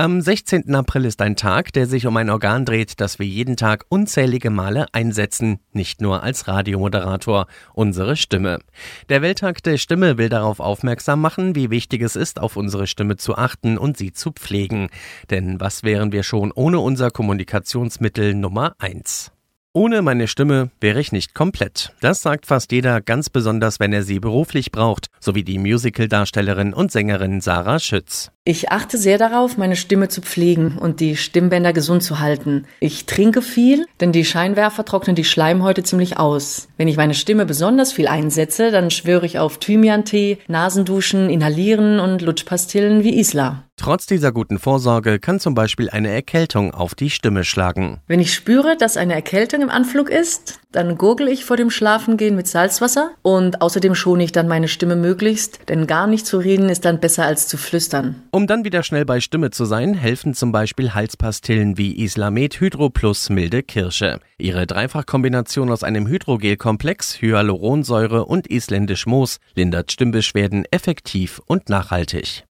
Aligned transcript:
Am 0.00 0.22
16. 0.22 0.74
April 0.74 1.04
ist 1.04 1.20
ein 1.20 1.36
Tag, 1.36 1.74
der 1.74 1.86
sich 1.86 2.06
um 2.06 2.16
ein 2.16 2.30
Organ 2.30 2.64
dreht, 2.64 3.02
das 3.02 3.18
wir 3.18 3.26
jeden 3.26 3.58
Tag 3.58 3.84
unzählige 3.90 4.48
Male 4.48 4.86
einsetzen, 4.92 5.58
nicht 5.74 6.00
nur 6.00 6.22
als 6.22 6.48
Radiomoderator, 6.48 7.46
unsere 7.74 8.16
Stimme. 8.16 8.60
Der 9.10 9.20
Welttag 9.20 9.62
der 9.62 9.76
Stimme 9.76 10.16
will 10.16 10.30
darauf 10.30 10.58
aufmerksam 10.58 11.20
machen, 11.20 11.54
wie 11.54 11.68
wichtig 11.68 12.00
es 12.00 12.16
ist, 12.16 12.40
auf 12.40 12.56
unsere 12.56 12.86
Stimme 12.86 13.18
zu 13.18 13.36
achten 13.36 13.76
und 13.76 13.98
sie 13.98 14.14
zu 14.14 14.32
pflegen. 14.32 14.88
Denn 15.28 15.60
was 15.60 15.82
wären 15.82 16.12
wir 16.12 16.22
schon 16.22 16.50
ohne 16.50 16.80
unser 16.80 17.10
Kommunikationsmittel 17.10 18.32
Nummer 18.32 18.76
eins? 18.78 19.32
Ohne 19.72 20.02
meine 20.02 20.26
Stimme 20.26 20.70
wäre 20.80 20.98
ich 20.98 21.12
nicht 21.12 21.32
komplett. 21.32 21.92
Das 22.00 22.22
sagt 22.22 22.46
fast 22.46 22.72
jeder, 22.72 23.00
ganz 23.00 23.30
besonders 23.30 23.78
wenn 23.78 23.92
er 23.92 24.02
sie 24.02 24.18
beruflich 24.18 24.72
braucht, 24.72 25.06
so 25.20 25.36
wie 25.36 25.44
die 25.44 25.58
Musicaldarstellerin 25.58 26.74
und 26.74 26.90
Sängerin 26.90 27.40
Sarah 27.40 27.78
Schütz. 27.78 28.32
Ich 28.46 28.72
achte 28.72 28.96
sehr 28.96 29.18
darauf, 29.18 29.58
meine 29.58 29.76
Stimme 29.76 30.08
zu 30.08 30.22
pflegen 30.22 30.78
und 30.78 31.00
die 31.00 31.14
Stimmbänder 31.14 31.74
gesund 31.74 32.02
zu 32.02 32.20
halten. 32.20 32.64
Ich 32.80 33.04
trinke 33.04 33.42
viel, 33.42 33.84
denn 34.00 34.12
die 34.12 34.24
Scheinwerfer 34.24 34.86
trocknen 34.86 35.14
die 35.14 35.24
Schleimhäute 35.24 35.82
ziemlich 35.82 36.18
aus. 36.18 36.66
Wenn 36.78 36.88
ich 36.88 36.96
meine 36.96 37.12
Stimme 37.12 37.44
besonders 37.44 37.92
viel 37.92 38.08
einsetze, 38.08 38.70
dann 38.70 38.90
schwöre 38.90 39.26
ich 39.26 39.38
auf 39.38 39.58
Thymian-Tee, 39.58 40.38
Nasenduschen, 40.48 41.28
Inhalieren 41.28 42.00
und 42.00 42.22
Lutschpastillen 42.22 43.04
wie 43.04 43.20
Isla. 43.20 43.64
Trotz 43.80 44.04
dieser 44.04 44.30
guten 44.30 44.58
Vorsorge 44.58 45.18
kann 45.18 45.40
zum 45.40 45.54
Beispiel 45.54 45.88
eine 45.88 46.10
Erkältung 46.10 46.74
auf 46.74 46.94
die 46.94 47.08
Stimme 47.08 47.44
schlagen. 47.44 48.00
Wenn 48.08 48.20
ich 48.20 48.34
spüre, 48.34 48.76
dass 48.76 48.98
eine 48.98 49.14
Erkältung 49.14 49.62
im 49.62 49.70
Anflug 49.70 50.10
ist, 50.10 50.60
dann 50.70 50.98
gurgel 50.98 51.28
ich 51.28 51.46
vor 51.46 51.56
dem 51.56 51.70
Schlafengehen 51.70 52.36
mit 52.36 52.46
Salzwasser 52.46 53.12
und 53.22 53.62
außerdem 53.62 53.94
schone 53.94 54.22
ich 54.22 54.32
dann 54.32 54.48
meine 54.48 54.68
Stimme 54.68 54.96
möglichst, 54.96 55.60
denn 55.70 55.86
gar 55.86 56.06
nicht 56.06 56.26
zu 56.26 56.36
reden 56.36 56.68
ist 56.68 56.84
dann 56.84 57.00
besser 57.00 57.24
als 57.24 57.48
zu 57.48 57.56
flüstern. 57.56 58.22
Um 58.32 58.46
dann 58.46 58.64
wieder 58.64 58.82
schnell 58.82 59.04
bei 59.04 59.20
Stimme 59.20 59.50
zu 59.50 59.64
sein, 59.64 59.94
helfen 59.94 60.34
zum 60.34 60.52
Beispiel 60.52 60.94
Halspastillen 60.94 61.76
wie 61.76 62.00
Islamet 62.00 62.60
Hydro 62.60 62.88
Plus 62.90 63.28
Milde 63.28 63.62
Kirsche. 63.62 64.20
Ihre 64.38 64.66
Dreifachkombination 64.66 65.70
aus 65.70 65.82
einem 65.82 66.06
Hydrogelkomplex, 66.06 67.20
Hyaluronsäure 67.20 68.24
und 68.24 68.46
isländisch 68.46 69.06
Moos 69.06 69.38
lindert 69.54 69.90
Stimmbeschwerden 69.92 70.64
effektiv 70.70 71.40
und 71.46 71.68
nachhaltig 71.68 72.44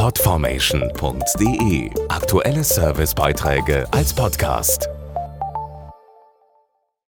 podformation.de. 0.00 1.90
Aktuelle 2.08 2.64
Servicebeiträge 2.64 3.86
als 3.92 4.14
Podcast. 4.14 4.89